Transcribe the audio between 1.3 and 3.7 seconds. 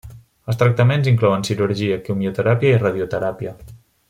cirurgia, quimioteràpia i radioteràpia.